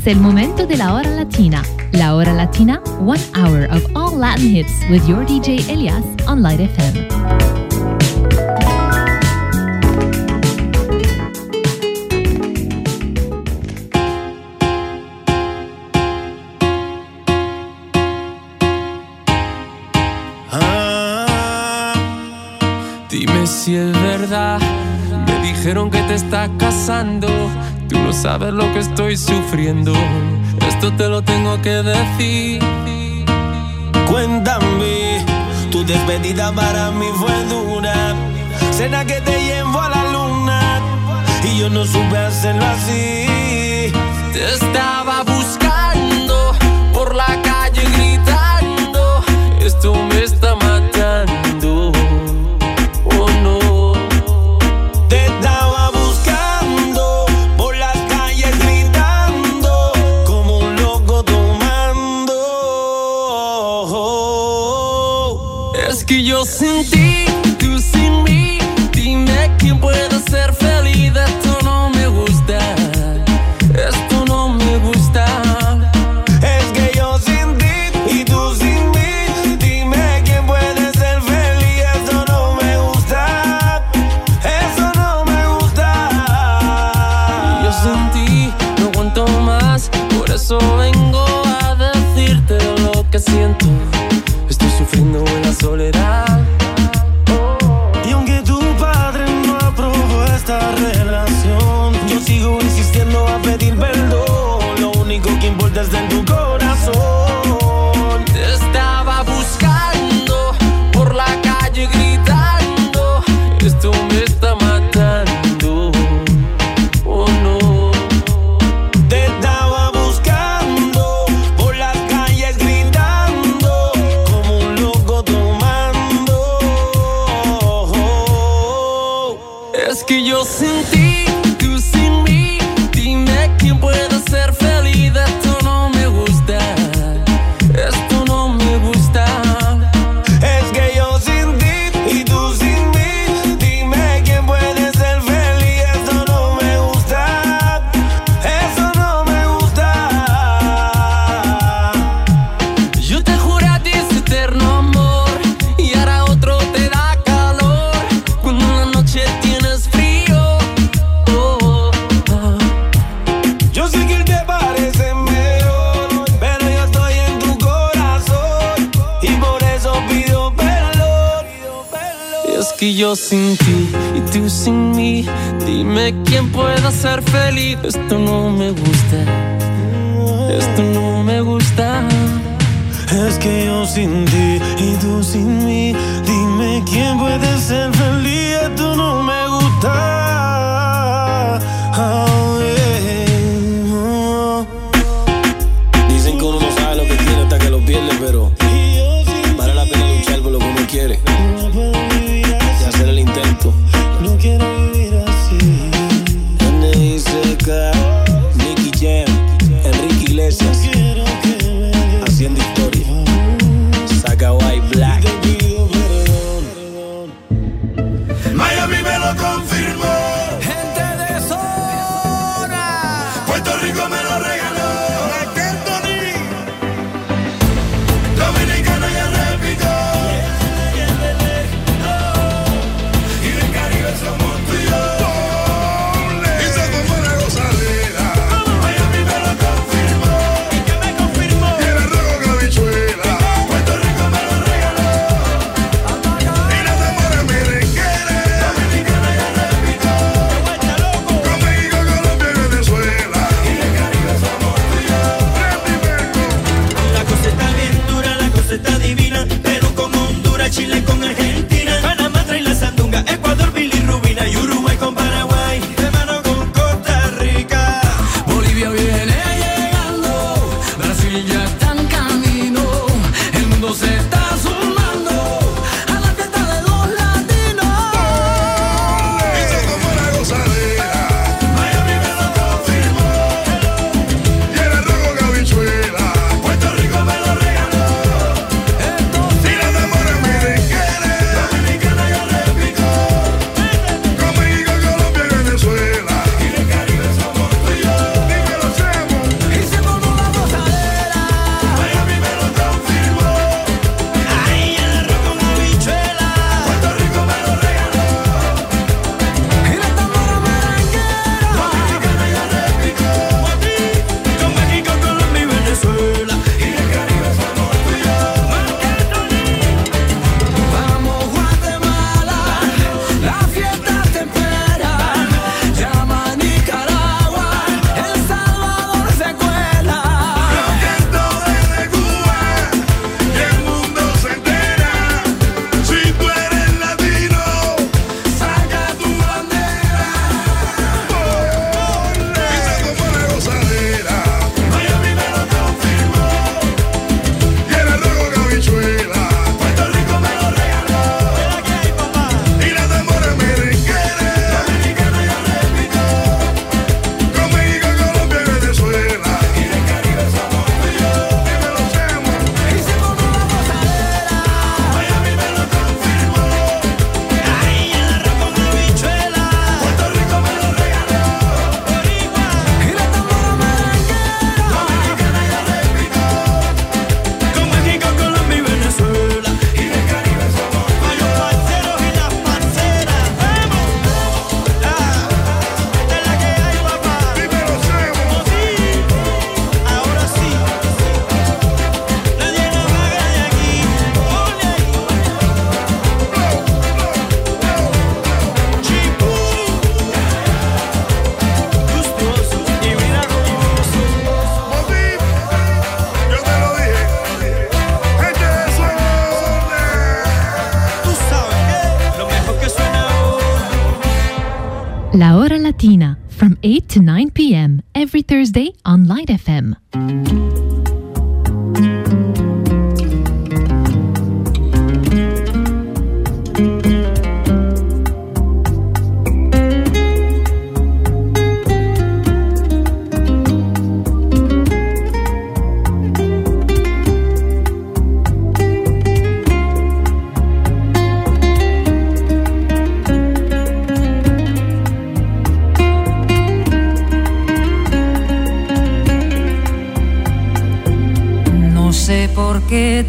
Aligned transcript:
Es 0.00 0.06
el 0.06 0.18
momento 0.18 0.66
de 0.66 0.78
la 0.78 0.94
hora 0.94 1.10
latina. 1.10 1.62
La 1.92 2.14
hora 2.14 2.32
latina, 2.32 2.80
one 3.00 3.20
hour 3.34 3.66
of 3.70 3.84
all 3.94 4.16
Latin 4.16 4.48
hits 4.48 4.72
with 4.88 5.06
your 5.06 5.26
DJ 5.26 5.68
Elias 5.68 6.02
on 6.26 6.40
Light 6.40 6.58
FM. 6.58 7.06
Ah, 20.50 21.92
dime 23.10 23.46
si 23.46 23.76
es 23.76 23.92
verdad, 23.92 24.60
me 25.26 25.46
dijeron 25.46 25.90
que 25.90 26.00
te 26.04 26.14
está 26.14 26.48
casando 26.56 27.28
Tú 27.90 27.98
no 27.98 28.12
sabes 28.12 28.52
lo 28.52 28.72
que 28.72 28.78
estoy 28.78 29.16
sufriendo. 29.16 29.92
Esto 30.68 30.92
te 30.92 31.08
lo 31.08 31.22
tengo 31.22 31.60
que 31.60 31.82
decir. 31.82 32.62
Cuéntame, 34.08 35.24
tu 35.72 35.84
despedida 35.84 36.52
para 36.52 36.92
mí 36.92 37.06
fue 37.16 37.44
dura. 37.46 38.14
Cena 38.70 39.04
que 39.04 39.20
te 39.20 39.44
llevo 39.44 39.80
a 39.80 39.88
la 39.88 40.04
luna. 40.12 40.80
Y 41.42 41.58
yo 41.58 41.68
no 41.68 41.84
supe 41.84 42.16
hacerlo 42.16 42.64
así. 42.64 43.26
Te 44.32 44.54
estaba 44.54 45.24
buscando 45.24 46.54
por 46.92 47.16
la 47.16 47.42
calle 47.42 47.82
gritando. 47.96 49.24
Esto 49.60 49.94
me 49.94 50.19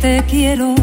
te 0.01 0.23
quiero. 0.27 0.80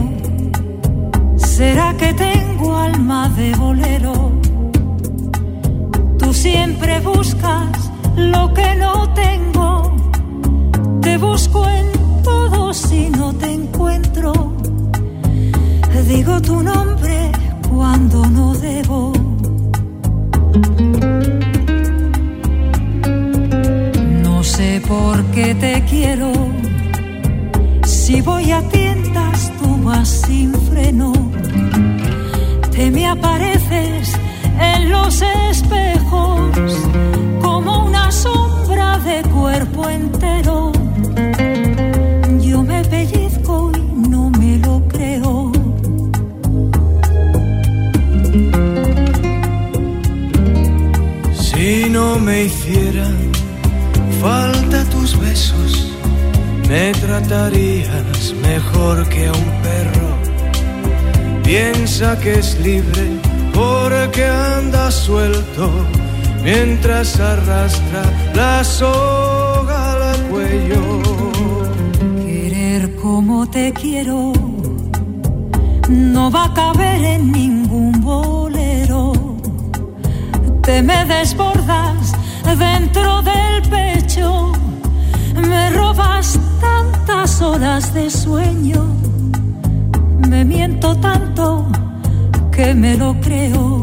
me 92.89 92.97
lo 92.97 93.15
creo. 93.21 93.83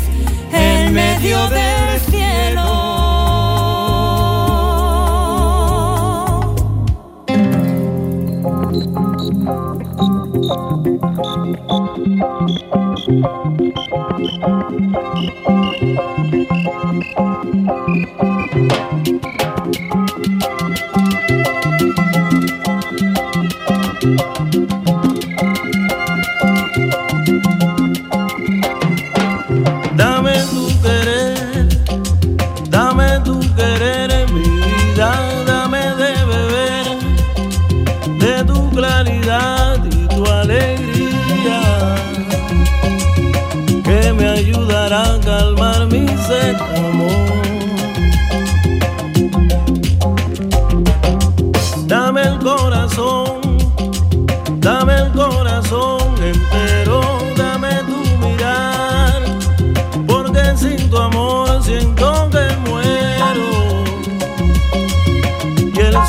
medio 0.91 1.47
de 1.49 1.80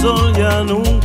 sol 0.03 0.35
ya 0.37 0.65
nunca 0.65 1.02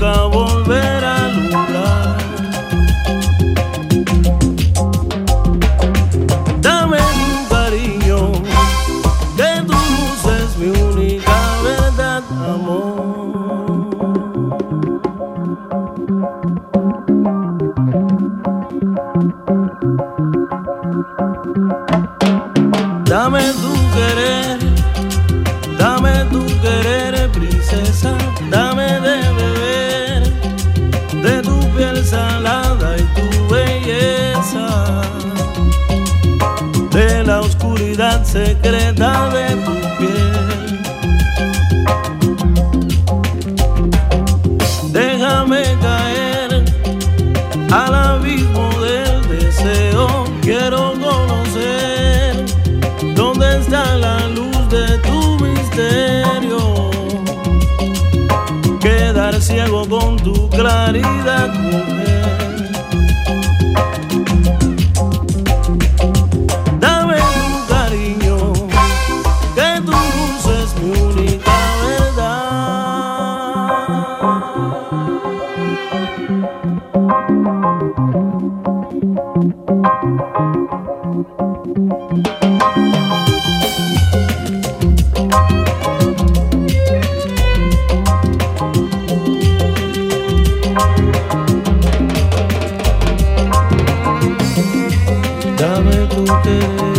You. 96.28 96.97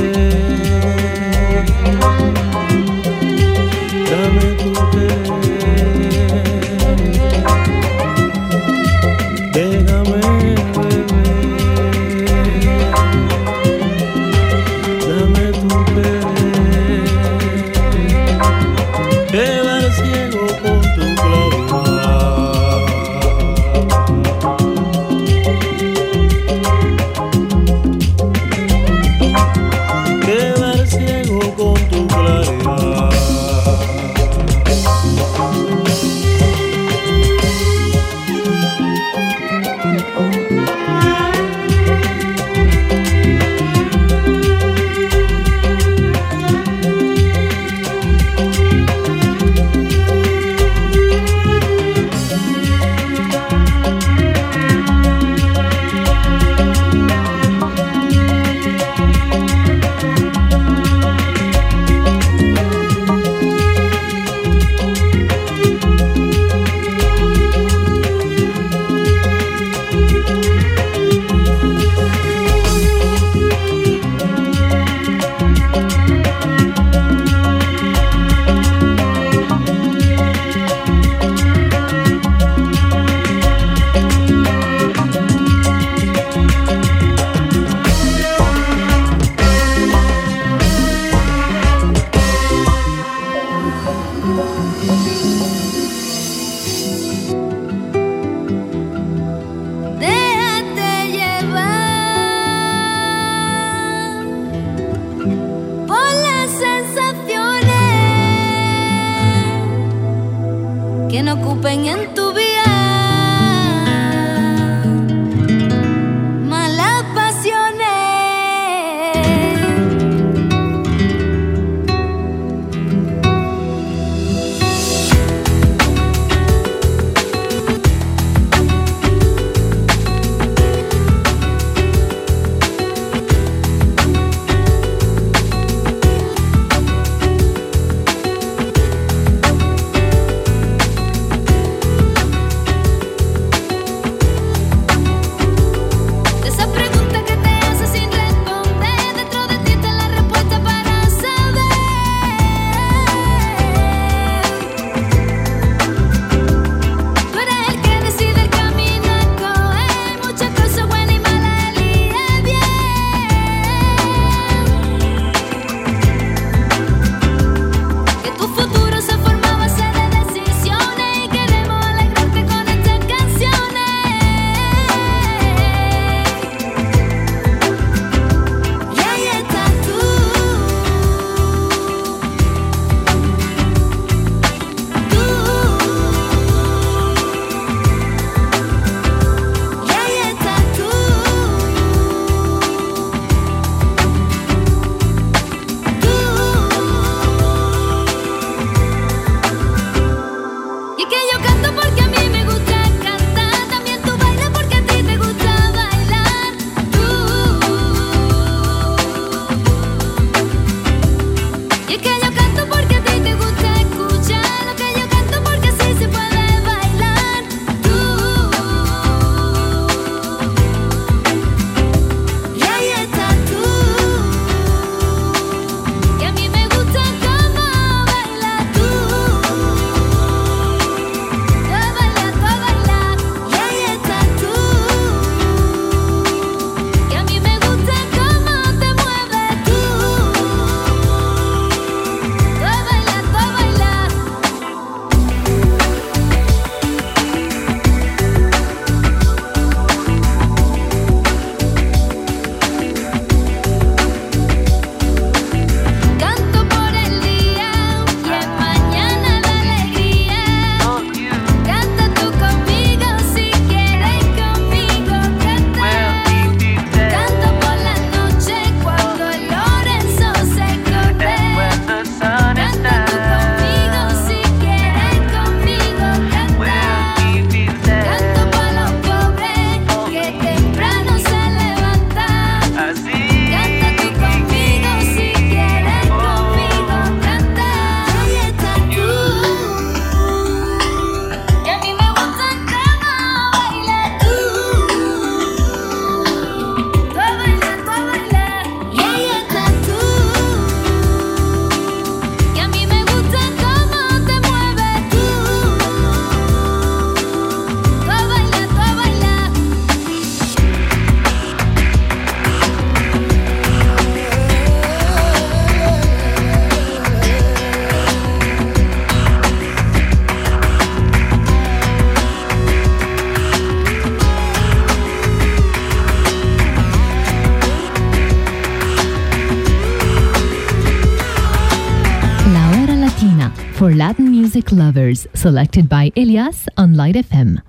selected 335.38 335.88
by 335.88 336.10
Elias 336.16 336.66
on 336.76 336.94
Light 336.94 337.14
FM. 337.14 337.60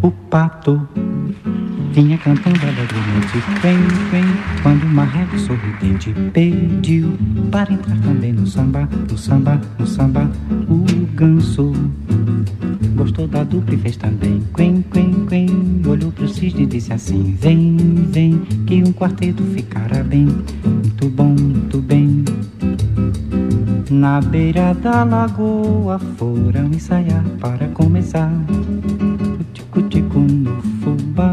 O 0.00 0.10
pato 0.30 0.88
vinha 1.92 2.16
cantando 2.16 2.58
alegremente, 2.62 3.38
vem, 3.60 3.76
vem, 4.10 4.24
quando 4.62 4.84
o 4.84 4.88
marreco 4.88 5.38
sorridente 5.38 6.14
pediu 6.32 7.18
para 7.50 7.70
entrar 7.70 7.98
também 7.98 8.32
no 8.32 8.46
samba, 8.46 8.88
no 9.10 9.18
samba, 9.18 9.60
no 9.78 9.86
samba, 9.86 10.30
o 10.70 10.86
ganso 11.14 11.70
Gostou 12.94 13.26
da 13.26 13.42
dupla 13.42 13.74
e 13.74 13.78
fez 13.78 13.96
também. 13.96 14.40
Quem 14.56 14.82
Quem 14.92 15.26
Quem 15.26 15.48
Olhou 15.86 16.12
pro 16.12 16.28
cisne 16.28 16.62
e 16.62 16.66
disse 16.66 16.92
assim 16.92 17.36
Vem, 17.40 17.76
vem, 18.10 18.38
que 18.66 18.82
um 18.82 18.92
quarteto 18.92 19.42
ficará 19.42 20.02
bem. 20.02 20.26
Muito 20.64 21.08
bom, 21.10 21.34
muito 21.38 21.78
bem. 21.78 22.24
Na 23.90 24.20
beira 24.20 24.74
da 24.74 25.04
lagoa 25.04 25.98
Foram 26.16 26.66
ensaiar 26.72 27.24
para 27.40 27.68
começar. 27.68 28.32
O 29.40 29.44
tico-tico 29.52 30.20
no 30.20 30.62
fubá. 30.80 31.32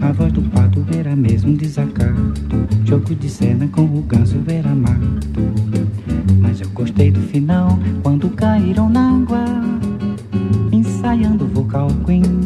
A 0.00 0.12
voz 0.12 0.32
do 0.32 0.42
pato 0.42 0.84
era 0.96 1.16
mesmo 1.16 1.56
desacato. 1.56 2.68
Jogo 2.84 3.14
de 3.14 3.28
cena 3.28 3.66
com 3.68 3.82
o 3.82 4.02
ganso 4.02 4.36
era 4.46 4.74
mato. 4.74 5.42
Mas 6.40 6.60
eu 6.60 6.68
gostei 6.70 7.10
do 7.10 7.20
final 7.20 7.78
Quando 8.02 8.28
caíram 8.30 8.88
na 8.88 9.01
queen 12.12 12.41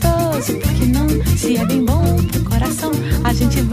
gostoso, 0.00 0.54
por 0.58 0.72
que 0.74 0.86
não? 0.86 1.08
Se 1.36 1.56
é 1.56 1.64
bem 1.64 1.84
bom 1.84 2.16
pro 2.32 2.44
coração, 2.44 2.90
a 3.22 3.32
gente 3.32 3.60
vai. 3.62 3.69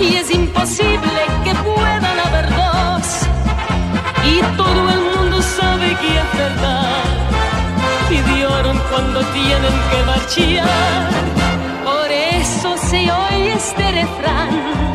Y 0.00 0.14
es 0.16 0.30
imposible 0.30 1.20
que 1.44 1.54
puedan 1.56 2.18
haber 2.26 2.48
dos. 2.54 3.06
Y 4.24 4.40
todo 4.56 4.90
el 4.90 5.00
mundo 5.00 5.42
sabe 5.42 5.96
que 6.00 6.18
es 6.18 6.38
verdad. 6.38 7.18
Lloran 8.38 8.78
cuando 8.90 9.20
tienen 9.32 9.76
que 9.90 10.02
marchar. 10.06 11.10
Por 11.84 12.10
eso 12.10 12.76
se 12.88 13.10
oye 13.10 13.52
este 13.52 13.90
refrán. 13.90 14.87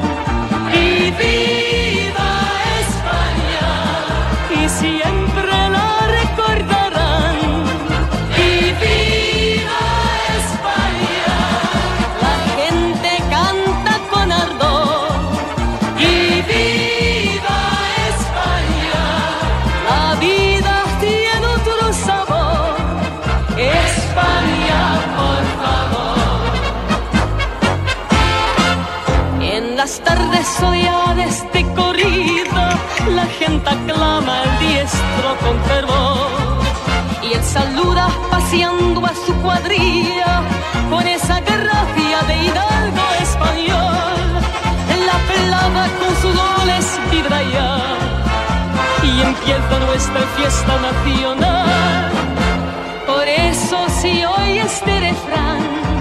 Aclama 33.74 34.42
al 34.42 34.60
diestro 34.60 35.30
con 35.44 35.56
fervor. 35.70 36.30
Y 37.22 37.34
él 37.34 37.44
saluda 37.44 38.08
paseando 38.30 39.06
a 39.06 39.14
su 39.26 39.34
cuadrilla 39.42 40.42
con 40.90 41.06
esa 41.08 41.40
gracia 41.42 42.18
de 42.28 42.36
hidalgo 42.46 43.06
español. 43.22 44.28
La 45.10 45.18
pelada 45.30 45.84
con 46.00 46.12
sus 46.22 46.34
goles 46.44 46.86
vibra 47.12 47.42
ya 47.56 47.70
y 49.04 49.22
empieza 49.22 49.80
nuestra 49.88 50.22
fiesta 50.36 50.74
nacional. 50.88 52.12
Por 53.08 53.28
eso 53.28 53.78
si 54.02 54.24
hoy 54.26 54.60
este 54.60 55.00
refrán 55.00 55.93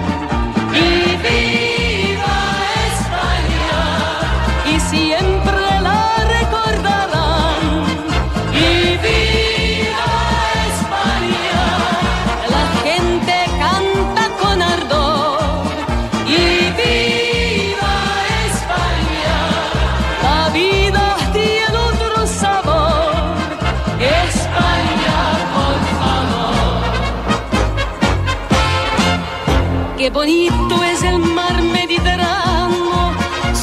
bonito 30.12 30.85
es 30.85 31.03
el 31.03 31.18
mar 31.18 31.61
Mediterráneo, 31.62 33.12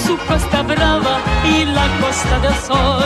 su 0.05 0.17
costa 0.27 0.63
brava 0.63 1.17
y 1.45 1.65
la 1.65 1.87
costa 2.01 2.39
del 2.39 2.55
sol. 2.55 3.03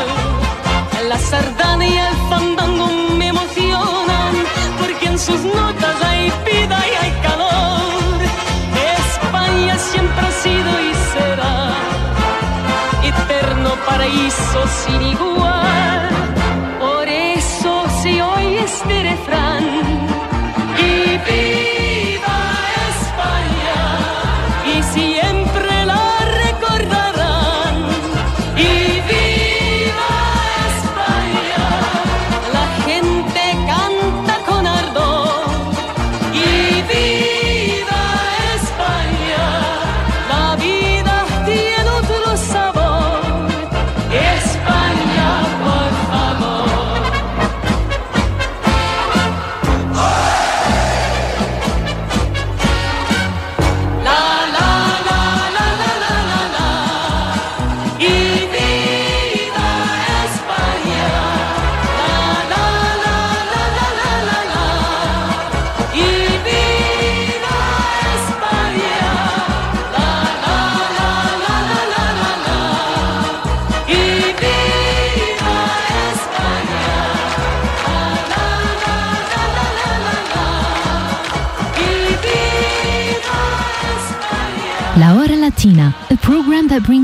La 1.09 1.19
sardana 1.19 1.85
y 1.85 1.97
el 1.97 2.15
fandango 2.29 2.87
me 3.17 3.27
emocionan, 3.27 4.33
porque 4.79 5.07
en 5.07 5.19
sus 5.19 5.41
notas 5.41 5.95
hay 6.03 6.31
vida 6.45 6.77
y 6.91 7.05
hay 7.05 7.11
calor. 7.21 8.19
España 8.97 9.77
siempre 9.77 10.25
ha 10.27 10.31
sido 10.31 10.71
y 10.87 10.93
será 11.11 11.55
eterno 13.03 13.71
paraíso 13.85 14.59
sin 14.85 15.01
igual. 15.01 15.32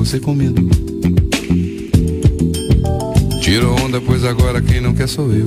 você 0.00 0.18
com 0.18 0.34
medo. 0.34 0.66
Tirou 3.42 3.78
onda, 3.80 4.00
pois 4.00 4.24
agora 4.24 4.62
quem 4.62 4.80
não 4.80 4.94
quer 4.94 5.06
sou 5.06 5.30
eu. 5.30 5.46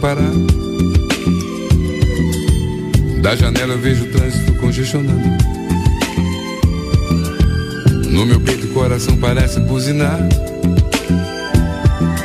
Parar. 0.00 0.32
Da 3.20 3.36
janela 3.36 3.74
eu 3.74 3.78
vejo 3.78 4.04
o 4.04 4.08
trânsito 4.08 4.54
congestionado. 4.54 5.20
No 8.08 8.24
meu 8.24 8.40
peito 8.40 8.66
o 8.66 8.70
coração 8.70 9.16
parece 9.18 9.60
buzinar. 9.60 10.18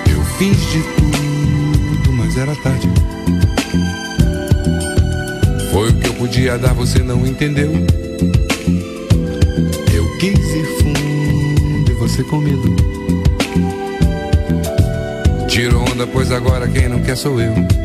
Eu 0.09 0.23
fiz 0.37 0.57
de 0.71 0.81
tudo, 0.95 2.13
mas 2.13 2.37
era 2.37 2.55
tarde. 2.55 2.89
Foi 5.71 5.89
o 5.89 5.93
que 5.95 6.07
eu 6.07 6.13
podia 6.13 6.57
dar, 6.57 6.73
você 6.73 6.99
não 6.99 7.27
entendeu. 7.27 7.71
Eu 9.93 10.17
quis 10.17 10.39
ir 10.39 10.65
fundo 10.81 11.91
e 11.91 11.93
você 11.95 12.23
com 12.23 12.37
medo. 12.37 12.73
Pois 16.11 16.31
agora 16.31 16.67
quem 16.67 16.87
não 16.87 17.01
quer 17.01 17.15
sou 17.15 17.39
eu. 17.39 17.84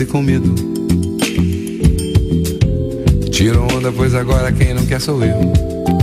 você 0.00 0.06
com 0.06 0.22
medo. 0.22 0.54
Tiro 3.30 3.62
onda, 3.64 3.92
pois 3.92 4.14
agora 4.14 4.50
quem 4.50 4.72
não 4.72 4.86
quer 4.86 5.00
sou 5.00 5.22
eu. 5.22 5.99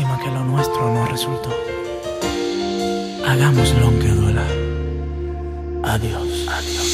lástima 0.00 0.18
que 0.18 0.30
lo 0.30 0.44
nuestro 0.44 0.94
no 0.94 1.06
resultó. 1.06 1.50
Hagámoslo 3.26 3.86
aunque 3.86 4.08
duela. 4.08 4.44
Adiós. 5.82 6.46
Adiós. 6.48 6.89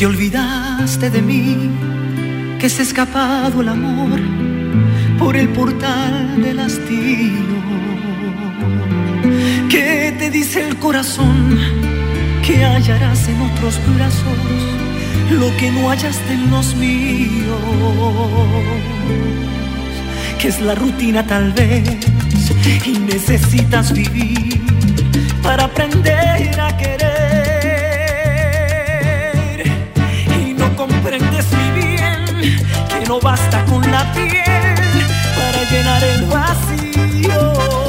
te 0.00 0.06
olvidaste 0.06 1.10
de 1.10 1.20
mí, 1.20 1.68
que 2.58 2.70
se 2.70 2.80
ha 2.80 2.84
escapado 2.84 3.60
el 3.60 3.68
amor 3.68 4.18
por 5.18 5.36
el 5.36 5.50
portal 5.50 6.40
del 6.40 6.58
hastío. 6.58 7.60
Que 9.68 10.14
te 10.18 10.30
dice 10.30 10.66
el 10.66 10.78
corazón 10.78 11.58
que 12.42 12.64
hallarás 12.64 13.28
en 13.28 13.42
otros 13.42 13.78
brazos 13.94 14.38
lo 15.32 15.54
que 15.58 15.70
no 15.70 15.90
hallaste 15.90 16.32
en 16.32 16.50
los 16.50 16.74
míos? 16.76 17.60
Que 20.38 20.48
es 20.48 20.62
la 20.62 20.76
rutina 20.76 21.26
tal 21.26 21.52
vez 21.52 21.98
y 22.86 22.98
necesitas 23.00 23.92
vivir 23.92 24.62
para 25.42 25.64
aprender 25.64 26.58
a 26.58 26.74
querer 26.78 27.29
comprendes 31.02 31.46
muy 31.52 31.80
bien 31.80 32.24
que 32.88 33.08
no 33.08 33.18
basta 33.20 33.64
con 33.64 33.80
la 33.90 34.12
piel 34.12 34.74
para 35.34 35.70
llenar 35.70 36.04
el 36.04 36.24
vacío. 36.26 37.79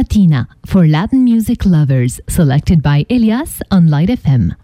Latina 0.00 0.48
for 0.64 0.86
Latin 0.86 1.24
music 1.24 1.66
lovers, 1.66 2.22
selected 2.26 2.82
by 2.82 3.04
Elias 3.10 3.60
on 3.70 3.88
Light 3.88 4.08
FM. 4.08 4.56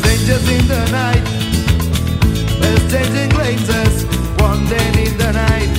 Strangers 0.00 0.48
in 0.56 0.66
the 0.66 0.82
night, 0.90 1.26
exchanging 2.66 3.30
glances, 3.36 4.04
wandering 4.40 4.98
in 5.06 5.14
the 5.22 5.32
night. 5.46 5.72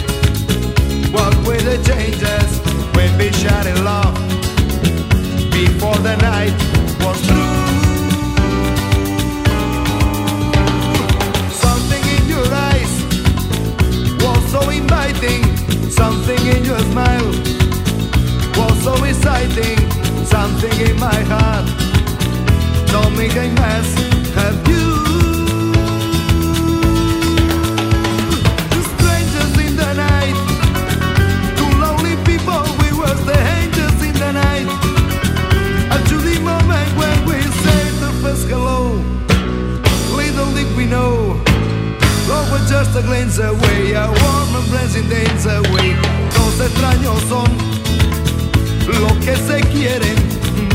What 1.12 1.36
were 1.46 1.64
the 1.70 1.78
changes 1.84 2.50
when 2.96 3.12
we 3.18 3.30
shot 3.34 3.66
in 3.66 3.84
love 3.84 4.16
before 5.52 5.98
the 5.98 6.16
night? 6.22 6.79
Something 16.00 16.40
in 16.48 16.64
your 16.64 16.80
smile 16.80 17.28
was 18.56 18.84
so 18.84 19.04
exciting. 19.04 19.78
Something 20.24 20.72
in 20.80 20.98
my 20.98 21.20
heart. 21.28 21.68
Don't 22.88 23.18
make 23.18 23.36
a 23.36 23.50
mess. 23.60 24.29
just 42.92 43.04
a 43.04 43.08
glance 43.08 43.38
away. 43.40 43.94
A 43.94 44.08
warm 44.08 44.56
and 44.56 45.10
days 45.10 45.44
Dos 46.34 46.60
extraños 46.60 47.22
son 47.30 47.48
Los 48.88 49.14
que 49.26 49.36
se 49.36 49.62
quieren. 49.70 50.16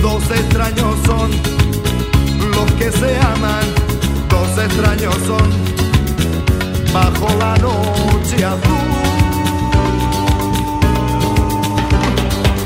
Dos 0.03 0.23
extraños 0.31 0.95
son 1.07 1.31
Los 2.53 2.71
que 2.73 2.91
se 2.93 3.17
aman. 3.19 3.67
Dos 4.29 4.59
extraños 4.59 5.17
son 5.27 5.51
Bajo 6.93 7.29
la 7.39 7.57
noche 7.57 8.45
azul. 8.45 8.91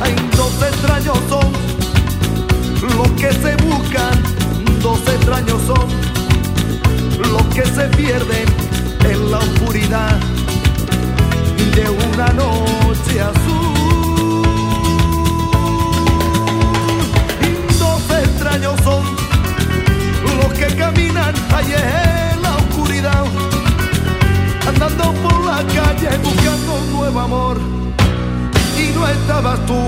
Hay 0.02 0.14
dos 0.36 0.62
extraños 0.62 1.18
son 1.28 1.52
Los 2.96 3.10
que 3.20 3.32
se 3.32 3.56
buscan. 3.64 4.22
Dos 4.82 5.00
extraños 5.00 5.60
son 5.66 6.18
los 7.18 7.42
que 7.54 7.64
se 7.66 7.84
pierden 7.96 8.67
en 9.04 9.30
la 9.30 9.38
oscuridad 9.38 10.18
de 11.74 11.88
una 11.90 12.26
noche 12.32 13.20
azul. 13.20 14.42
Dos 17.78 18.02
extraños 18.22 18.74
son 18.82 19.02
los 20.38 20.52
que 20.58 20.66
caminan 20.76 21.34
allí 21.54 21.74
en 21.74 22.42
la 22.42 22.56
oscuridad, 22.56 23.24
andando 24.66 25.12
por 25.22 25.44
la 25.44 25.58
calle 25.74 26.10
buscando 26.22 26.74
un 26.74 26.92
nuevo 26.92 27.20
amor. 27.20 27.58
Y 28.76 28.94
no 28.94 29.08
estabas 29.08 29.64
tú. 29.66 29.80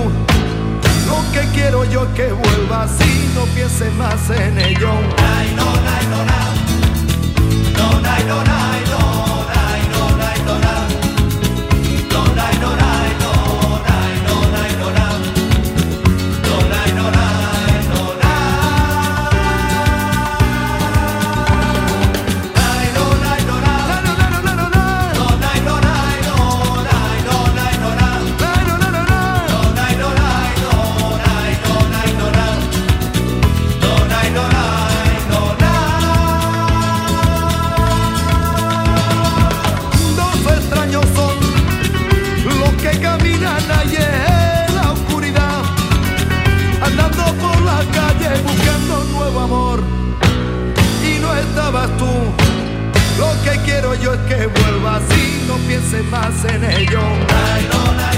Lo 1.07 1.31
que 1.33 1.45
quiero 1.53 1.83
yo 1.85 2.07
que 2.13 2.31
vuelvas 2.31 2.91
y 3.01 3.31
no 3.35 3.43
pienses 3.53 3.93
más 3.95 4.29
en 4.29 4.57
ello. 4.59 4.93
No, 5.57 5.65
no, 5.65 5.65
no, 6.09 6.25
no, 7.75 8.09
ay, 8.09 8.23
no, 8.27 8.39
ay, 8.39 8.83
no. 8.89 8.90
Quiero 53.65 53.95
yo 53.95 54.13
es 54.13 54.19
que 54.21 54.47
vuelvas 54.47 55.03
y 55.15 55.47
no 55.47 55.55
pienses 55.67 56.03
más 56.05 56.45
en 56.45 56.63
ello. 56.63 57.01
Ay, 57.01 58.10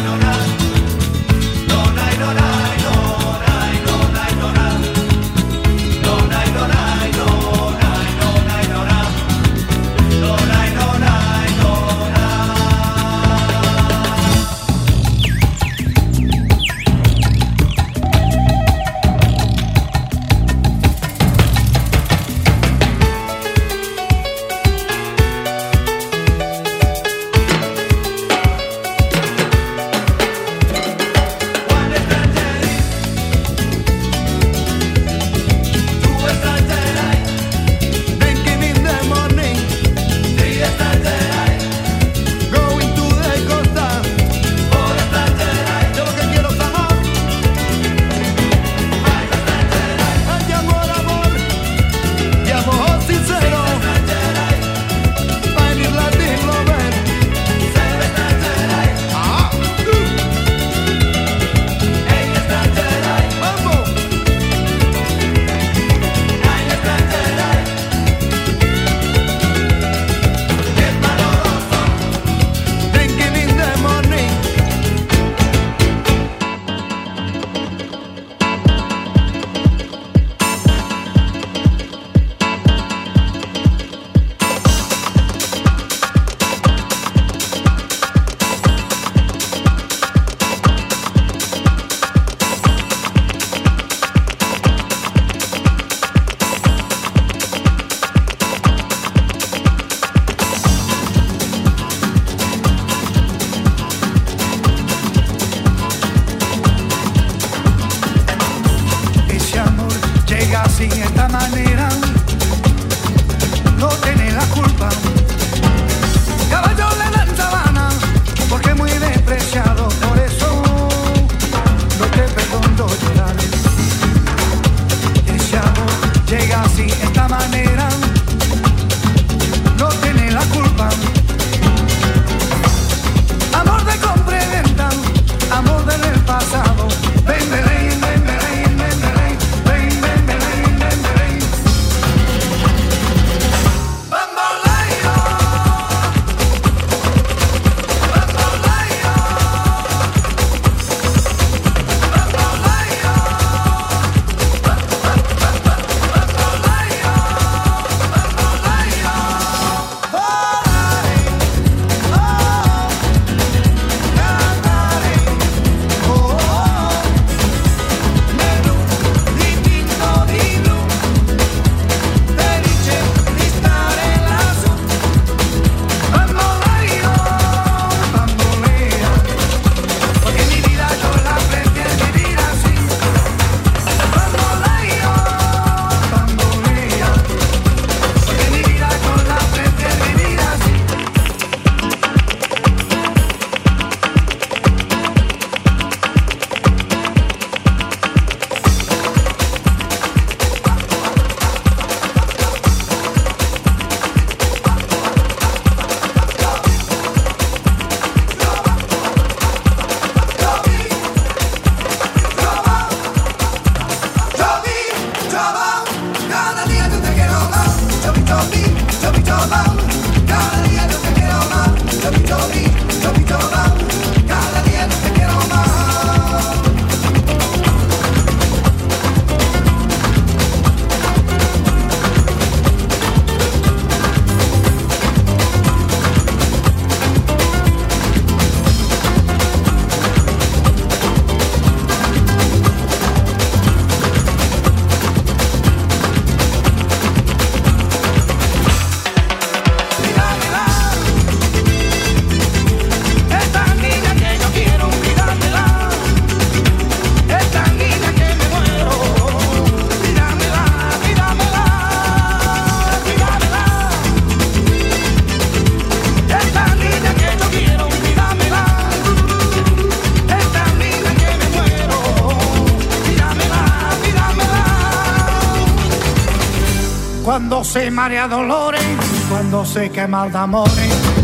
se 277.73 277.89
marea 277.89 278.27
dolores, 278.27 278.83
cuando 279.27 279.65
se 279.65 279.89
quema 279.89 280.27
el 280.27 280.35
amor, 280.35 280.69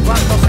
cuando 0.04 0.48
se 0.48 0.49